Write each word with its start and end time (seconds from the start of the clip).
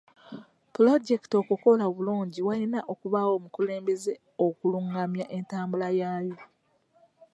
Pulojekiti 0.73 1.35
okukola 1.41 1.83
obulungi 1.91 2.39
walina 2.47 2.79
okubaawo 2.91 3.31
omukulembeze 3.39 4.13
okulungamya 4.45 5.25
entambula 5.37 5.87
yaayo. 5.99 6.39